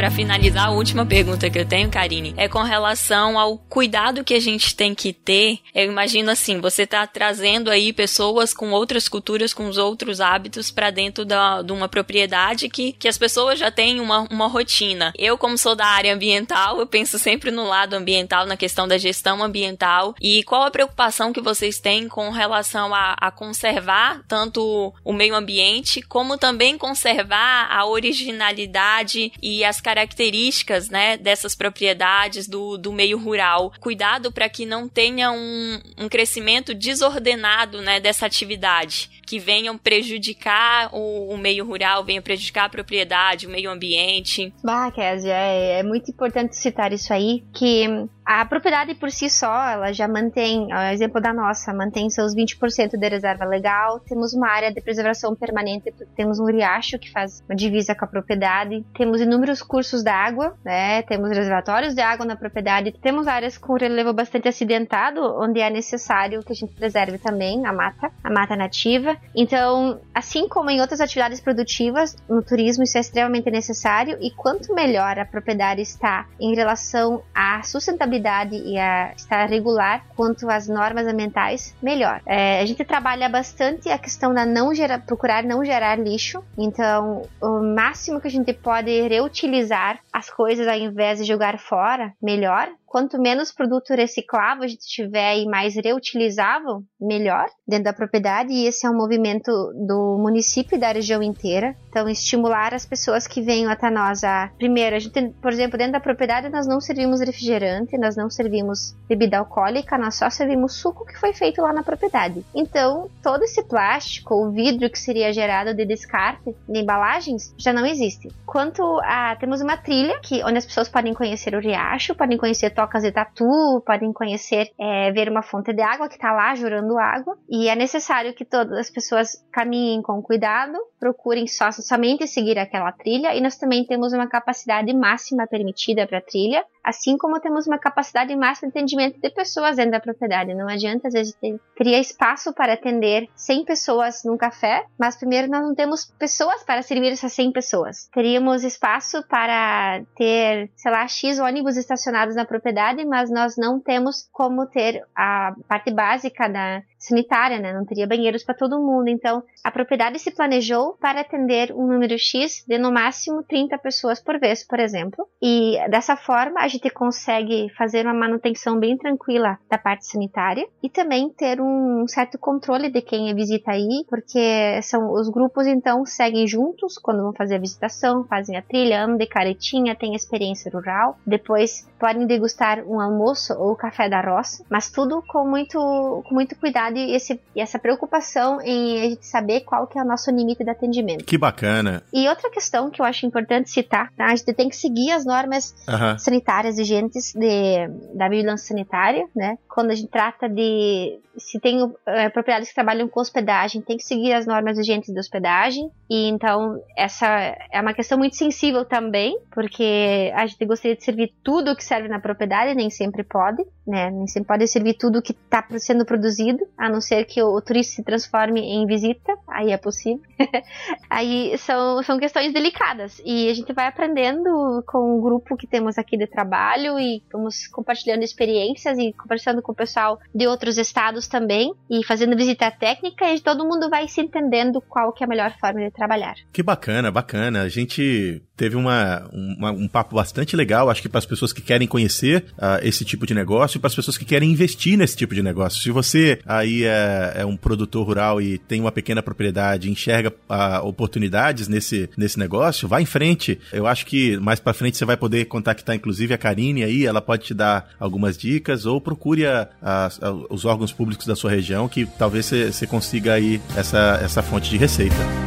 [0.05, 4.35] Para finalizar, a última pergunta que eu tenho, Karine, é com relação ao cuidado que
[4.35, 5.61] a gente tem que ter.
[5.75, 10.71] Eu imagino assim, você tá trazendo aí pessoas com outras culturas, com os outros hábitos
[10.71, 15.11] para dentro da, de uma propriedade que, que as pessoas já têm uma, uma rotina.
[15.17, 18.99] Eu, como sou da área ambiental, eu penso sempre no lado ambiental, na questão da
[18.99, 20.15] gestão ambiental.
[20.21, 25.35] E qual a preocupação que vocês têm com relação a, a conservar tanto o meio
[25.35, 32.93] ambiente, como também conservar a originalidade e as características características, né, dessas propriedades do, do
[32.93, 33.73] meio rural.
[33.81, 40.91] Cuidado para que não tenha um, um crescimento desordenado, né, dessa atividade, que venham prejudicar
[40.93, 44.53] o, o meio rural, venham prejudicar a propriedade, o meio ambiente.
[44.65, 47.87] Bah, Kézia, é, é muito importante citar isso aí, que
[48.25, 53.09] a propriedade por si só, ela já mantém, exemplo da nossa, mantém seus 20% de
[53.09, 54.01] reserva legal.
[54.01, 58.09] Temos uma área de preservação permanente, temos um riacho que faz uma divisa com a
[58.09, 58.85] propriedade.
[58.97, 61.03] Temos inúmeros cursos d'água, né?
[61.03, 62.93] Temos reservatórios de água na propriedade.
[62.93, 67.73] Temos áreas com relevo bastante acidentado, onde é necessário que a gente preserve também a
[67.73, 69.17] mata, a mata nativa.
[69.35, 74.75] Então, assim como em outras atividades produtivas, no turismo isso é extremamente necessário e quanto
[74.75, 78.14] melhor a propriedade está em relação à sustentabilidade
[78.57, 82.21] e a estar regular quanto às normas ambientais, melhor.
[82.27, 86.43] É, a gente trabalha bastante a questão da não gerar, procurar não gerar lixo.
[86.57, 92.13] Então, o máximo que a gente pode reutilizar as coisas ao invés de jogar fora,
[92.23, 98.53] melhor quanto menos produto reciclável a gente tiver e mais reutilizável, melhor dentro da propriedade.
[98.53, 99.51] E esse é um movimento
[99.85, 101.75] do município e da região inteira.
[101.89, 104.49] Então, estimular as pessoas que venham até nós a.
[104.57, 108.95] Primeiro, a gente, por exemplo, dentro da propriedade nós não servimos refrigerante, nós não servimos
[109.09, 112.45] bebida alcoólica, nós só servimos suco que foi feito lá na propriedade.
[112.55, 117.85] Então, todo esse plástico ou vidro que seria gerado de descarte de embalagens já não
[117.85, 118.29] existe.
[118.47, 119.35] Quanto a.
[119.35, 123.13] Temos uma trilha que, onde as pessoas podem conhecer o riacho, podem conhecer tocas de
[123.13, 127.37] tatu, podem conhecer, é, ver uma fonte de água que está lá jorando água.
[127.49, 132.93] E é necessário que todas as pessoas caminhem com cuidado, procurem só, somente seguir aquela
[132.93, 133.35] trilha.
[133.35, 137.79] E nós também temos uma capacidade máxima permitida para a trilha, assim como temos uma
[137.79, 140.55] capacidade máxima de atendimento de pessoas dentro da propriedade.
[140.55, 145.49] Não adianta, às vezes, ter, teria espaço para atender 100 pessoas num café, mas primeiro
[145.49, 148.09] nós não temos pessoas para servir essas 100 pessoas.
[148.13, 154.29] Teríamos espaço para ter, sei lá, X ônibus estacionados na propriedade, mas nós não temos
[154.33, 157.73] como ter a parte básica da sanitária, né?
[157.73, 159.09] Não teria banheiros para todo mundo.
[159.09, 164.21] Então, a propriedade se planejou para atender um número X de no máximo 30 pessoas
[164.21, 165.27] por vez, por exemplo.
[165.43, 170.89] E dessa forma, a gente consegue fazer uma manutenção bem tranquila da parte sanitária e
[170.89, 176.47] também ter um certo controle de quem visita aí, porque são os grupos então seguem
[176.47, 181.19] juntos quando vão fazer a visitação, fazem a trilha, andam de caretinha, têm experiência rural,
[181.27, 186.57] depois podem degustar um almoço ou café da roça, mas tudo com muito, com muito
[186.57, 190.31] cuidado e, esse, e essa preocupação em a gente saber qual que é o nosso
[190.31, 191.25] limite de atendimento.
[191.25, 192.03] Que bacana.
[192.13, 194.27] E outra questão que eu acho importante citar, tá?
[194.27, 196.19] a gente tem que seguir as normas uhum.
[196.19, 199.59] sanitárias vigentes de, da vigilância sanitária, né?
[199.69, 204.05] Quando a gente trata de se tem é, propriedades que trabalham com hospedagem, tem que
[204.05, 205.91] seguir as normas vigentes de hospedagem.
[206.09, 207.27] E então essa
[207.71, 212.09] é uma questão muito sensível também, porque a gente gostaria de servir tudo que serve
[212.09, 214.11] na propriedade, nem sempre pode, né?
[214.11, 217.61] Nem sempre pode servir tudo que está sendo produzido, a não ser que o, o
[217.61, 220.23] turista se transforme em visita, aí é possível.
[221.11, 225.99] aí são, são questões delicadas e a gente vai aprendendo com o grupo que temos
[225.99, 231.24] aqui de trabalho e vamos compartilhando experiências e conversando com o pessoal de outros estados
[231.27, 235.29] também e fazendo visita técnica e todo mundo vai se entendendo qual que é a
[235.29, 236.35] melhor forma de trabalhar.
[236.53, 237.63] Que bacana, bacana.
[237.63, 241.61] A gente teve uma, uma um papo bastante legal, acho que para as pessoas que
[241.61, 245.17] querem conhecer uh, esse tipo de negócio e para as pessoas que querem investir nesse
[245.17, 245.83] tipo de negócio.
[245.83, 250.87] Se você aí é, é um produtor rural e tem uma pequena propriedade, enxerga uh,
[250.87, 253.59] oportunidades nesse, nesse negócio, vá em frente.
[253.73, 257.21] Eu acho que mais para frente você vai poder contactar inclusive a Karine aí, ela
[257.21, 261.51] pode te dar algumas dicas ou procure a, a, a, os órgãos públicos da sua
[261.51, 265.44] região que talvez você consiga aí essa, essa fonte de receita.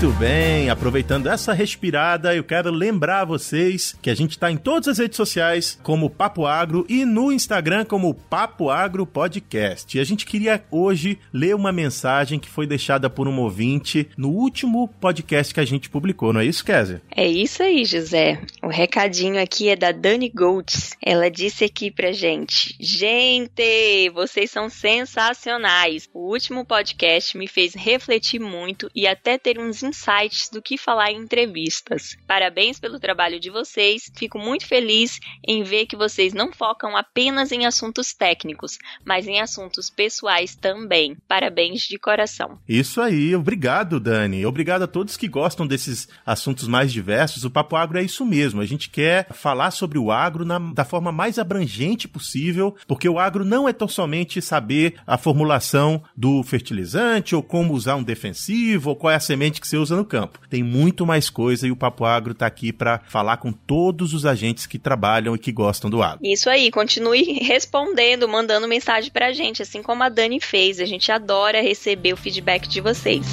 [0.00, 4.88] Muito bem, aproveitando essa respirada, eu quero lembrar vocês que a gente está em todas
[4.88, 9.94] as redes sociais como Papo Agro e no Instagram como Papo Agro Podcast.
[9.94, 14.30] E a gente queria hoje ler uma mensagem que foi deixada por um ouvinte no
[14.30, 17.02] último podcast que a gente publicou, não é isso, Kézia?
[17.14, 18.40] É isso aí, José.
[18.62, 20.96] O recadinho aqui é da Dani Golds.
[21.04, 26.08] Ela disse aqui pra gente: Gente, vocês são sensacionais.
[26.14, 31.12] O último podcast me fez refletir muito e até ter uns insights do que falar
[31.12, 32.16] em entrevistas.
[32.26, 37.52] Parabéns pelo trabalho de vocês, fico muito feliz em ver que vocês não focam apenas
[37.52, 41.16] em assuntos técnicos, mas em assuntos pessoais também.
[41.28, 42.58] Parabéns de coração.
[42.68, 44.46] Isso aí, obrigado, Dani.
[44.46, 47.44] Obrigado a todos que gostam desses assuntos mais diversos.
[47.44, 48.60] O Papo Agro é isso mesmo.
[48.60, 53.18] A gente quer falar sobre o agro na, da forma mais abrangente possível, porque o
[53.18, 58.90] agro não é tão somente saber a formulação do fertilizante ou como usar um defensivo
[58.90, 60.38] ou qual é a semente que você usa no campo.
[60.48, 64.24] Tem muito mais coisa e o Papo Agro está aqui para falar com todos os
[64.24, 66.20] agentes que trabalham e que gostam do agro.
[66.22, 70.80] Isso aí, continue respondendo, mandando mensagem para a gente, assim como a Dani fez.
[70.80, 73.26] A gente adora receber o feedback de vocês.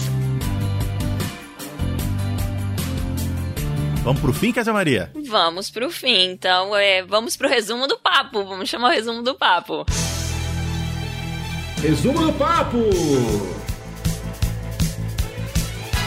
[4.04, 5.12] Vamos pro fim, Casa Maria?
[5.28, 6.32] Vamos pro fim.
[6.32, 8.46] Então, é, vamos pro resumo do papo.
[8.46, 9.86] Vamos chamar o resumo do papo.
[11.82, 12.78] Resumo do papo!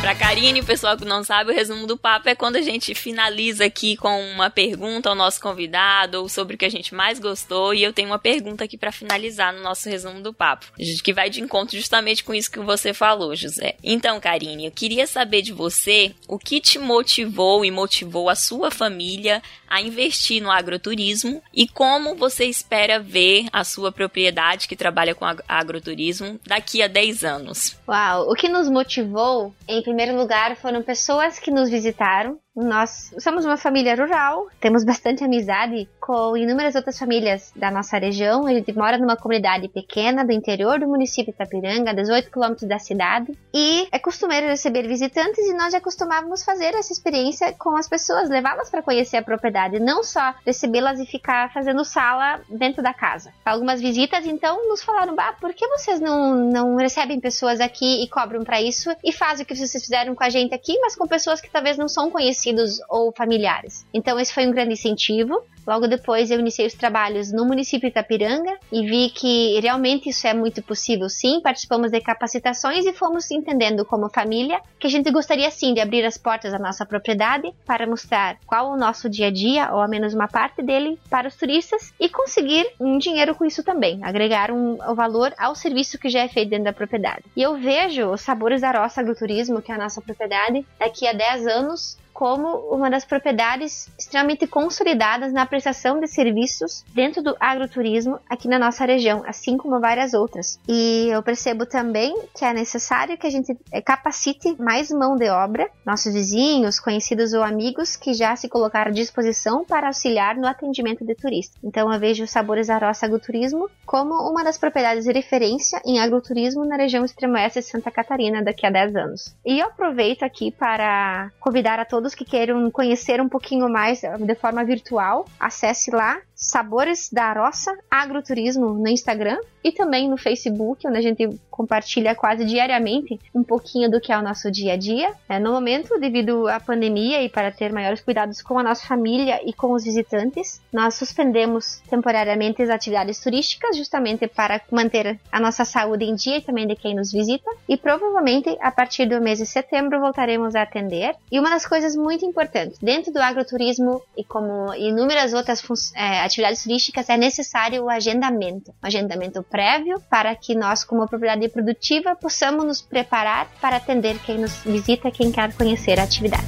[0.01, 3.67] Pra Karine, pessoal que não sabe, o resumo do papo é quando a gente finaliza
[3.67, 7.75] aqui com uma pergunta ao nosso convidado ou sobre o que a gente mais gostou.
[7.75, 10.73] E eu tenho uma pergunta aqui para finalizar no nosso resumo do papo,
[11.05, 13.77] que vai de encontro justamente com isso que você falou, José.
[13.85, 18.71] Então, Karine, eu queria saber de você o que te motivou e motivou a sua
[18.71, 25.15] família a investir no agroturismo e como você espera ver a sua propriedade que trabalha
[25.15, 27.79] com agroturismo daqui a 10 anos.
[27.89, 33.45] Uau, o que nos motivou, em primeiro lugar, foram pessoas que nos visitaram nós somos
[33.45, 38.47] uma família rural, temos bastante amizade com inúmeras outras famílias da nossa região.
[38.47, 42.69] A gente mora numa comunidade pequena do interior do município de Itapiranga, a 18 quilômetros
[42.69, 47.77] da cidade, e é costumeiro receber visitantes e nós já costumávamos fazer essa experiência com
[47.77, 52.83] as pessoas, levá-las para conhecer a propriedade, não só recebê-las e ficar fazendo sala dentro
[52.83, 53.33] da casa.
[53.45, 58.09] Algumas visitas então nos falaram: "Bah, por que vocês não não recebem pessoas aqui e
[58.09, 61.07] cobram para isso e fazem o que vocês fizeram com a gente aqui, mas com
[61.07, 63.87] pessoas que talvez não são conhecidas conhecidos ou familiares.
[63.93, 65.43] Então esse foi um grande incentivo.
[65.71, 70.35] Logo depois eu iniciei os trabalhos no município Itapiranga e vi que realmente isso é
[70.35, 71.41] muito possível sim.
[71.41, 76.05] Participamos de capacitações e fomos entendendo como família que a gente gostaria sim de abrir
[76.05, 79.89] as portas da nossa propriedade para mostrar qual o nosso dia a dia, ou ao
[79.89, 84.51] menos uma parte dele, para os turistas e conseguir um dinheiro com isso também, agregar
[84.51, 87.23] um, valor ao serviço que já é feito dentro da propriedade.
[87.37, 91.13] E eu vejo os sabores da roça agroturismo, que é a nossa propriedade, daqui a
[91.13, 98.19] 10 anos como uma das propriedades extremamente consolidadas na prestação de serviços dentro do agroturismo
[98.29, 100.59] aqui na nossa região, assim como várias outras.
[100.67, 105.29] E eu percebo também que é necessário que a gente eh, capacite mais mão de
[105.29, 110.47] obra, nossos vizinhos, conhecidos ou amigos que já se colocaram à disposição para auxiliar no
[110.47, 111.59] atendimento de turistas.
[111.63, 116.01] Então eu vejo os Sabores da Roça Agroturismo como uma das propriedades de referência em
[116.01, 119.37] agroturismo na região extremo-oeste de Santa Catarina daqui a 10 anos.
[119.45, 124.35] E eu aproveito aqui para convidar a todos que queiram conhecer um pouquinho mais de
[124.37, 130.97] forma virtual, acesse lá Sabores da Roça Agroturismo no Instagram e também no Facebook, onde
[130.97, 135.13] a gente compartilha quase diariamente um pouquinho do que é o nosso dia a dia.
[135.29, 139.41] É, no momento, devido à pandemia e para ter maiores cuidados com a nossa família
[139.45, 145.67] e com os visitantes, nós suspendemos temporariamente as atividades turísticas justamente para manter a nossa
[145.67, 147.51] saúde em dia e também de quem nos visita.
[147.69, 151.15] E provavelmente a partir do mês de setembro voltaremos a atender.
[151.31, 155.63] E uma das coisas muito importantes dentro do agroturismo e como inúmeras outras
[155.95, 161.49] é, atividades turísticas é necessário o agendamento, um agendamento prévio para que nós, como propriedade
[161.49, 166.47] produtiva, possamos nos preparar para atender quem nos visita, quem quer conhecer a atividade.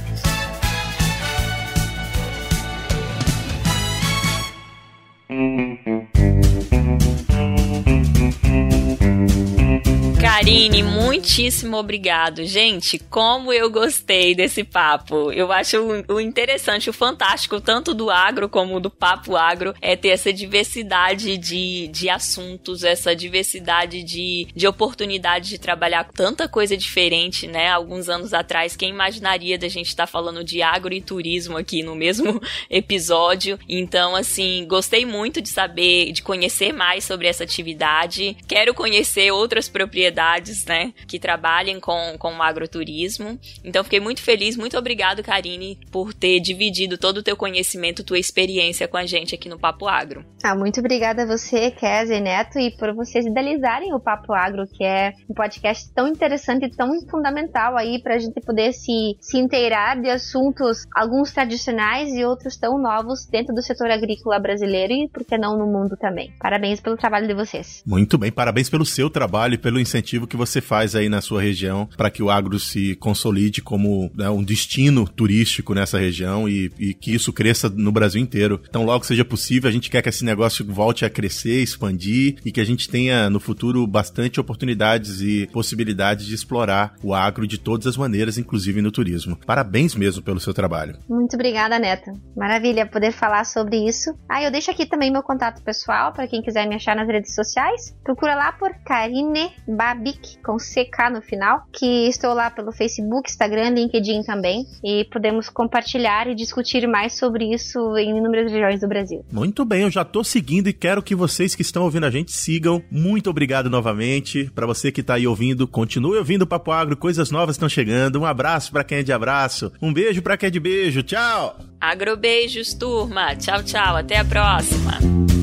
[10.33, 12.43] Karine, muitíssimo obrigado.
[12.43, 15.31] Gente, como eu gostei desse papo.
[15.31, 15.77] Eu acho
[16.07, 21.37] o interessante, o fantástico, tanto do agro como do papo agro, é ter essa diversidade
[21.37, 27.69] de, de assuntos, essa diversidade de, de oportunidades de trabalhar com tanta coisa diferente, né?
[27.69, 31.83] Alguns anos atrás, quem imaginaria da gente estar tá falando de agro e turismo aqui
[31.83, 33.59] no mesmo episódio?
[33.69, 38.35] Então, assim, gostei muito de saber, de conhecer mais sobre essa atividade.
[38.47, 43.39] Quero conhecer outras propriedades entidades, né, que trabalhem com, com o agroturismo.
[43.63, 48.19] Então, fiquei muito feliz, muito obrigado, Karine, por ter dividido todo o teu conhecimento, tua
[48.19, 50.25] experiência com a gente aqui no Papo Agro.
[50.43, 54.67] Ah, muito obrigada a você, Kézia e Neto, e por vocês idealizarem o Papo Agro,
[54.67, 59.15] que é um podcast tão interessante e tão fundamental aí para a gente poder se,
[59.19, 64.93] se inteirar de assuntos, alguns tradicionais e outros tão novos dentro do setor agrícola brasileiro
[64.93, 66.33] e, por que não, no mundo também.
[66.39, 67.83] Parabéns pelo trabalho de vocês.
[67.85, 71.41] Muito bem, parabéns pelo seu trabalho e pelo incentivo que você faz aí na sua
[71.41, 76.71] região para que o agro se consolide como né, um destino turístico nessa região e,
[76.79, 78.61] e, que isso cresça no Brasil inteiro.
[78.67, 82.51] Então, logo seja possível, a gente quer que esse negócio volte a crescer, expandir e
[82.51, 87.57] que a gente tenha no futuro bastante oportunidades e possibilidades de explorar o agro de
[87.57, 89.37] todas as maneiras, inclusive no turismo.
[89.45, 90.97] Parabéns mesmo pelo seu trabalho.
[91.09, 92.11] Muito obrigada, Neto.
[92.35, 94.13] Maravilha poder falar sobre isso.
[94.29, 97.33] Ah, eu deixo aqui também meu contato pessoal para quem quiser me achar nas redes
[97.33, 97.95] sociais.
[98.03, 103.29] Procura lá por Karine Babi Bic, com CK no final, que estou lá pelo Facebook,
[103.29, 108.87] Instagram, LinkedIn também, e podemos compartilhar e discutir mais sobre isso em inúmeras regiões do
[108.87, 109.25] Brasil.
[109.31, 112.31] Muito bem, eu já estou seguindo e quero que vocês que estão ouvindo a gente
[112.31, 112.83] sigam.
[112.91, 114.51] Muito obrigado novamente.
[114.53, 118.19] Para você que está aí ouvindo, continue ouvindo o Papo Agro, coisas novas estão chegando.
[118.19, 121.01] Um abraço para quem é de abraço, um beijo para quem é de beijo.
[121.03, 121.57] Tchau!
[121.79, 123.35] Agrobeijos, turma.
[123.35, 123.97] Tchau, tchau.
[123.97, 125.42] Até a próxima.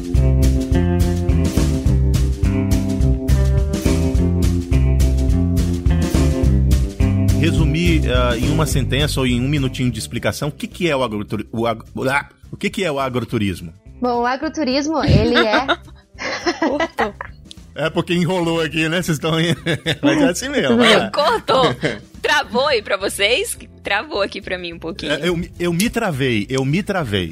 [7.40, 10.94] Resumir uh, em uma sentença ou em um minutinho de explicação, o que, que é
[10.94, 11.50] o agroturismo?
[11.52, 11.82] O, ag...
[12.08, 13.72] ah, o que, que é o agroturismo?
[14.00, 15.66] Bom, o agroturismo, ele é...
[17.72, 19.00] É porque enrolou aqui, né?
[19.00, 19.30] Vocês estão.
[20.02, 20.76] Mas é assim mesmo.
[21.14, 21.74] Cortou.
[22.20, 23.56] Travou aí pra vocês?
[23.82, 25.12] Travou aqui pra mim um pouquinho.
[25.12, 27.30] É, eu, eu me travei, eu me travei.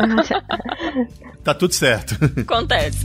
[1.43, 2.17] tá tudo certo.
[2.41, 3.05] Acontece.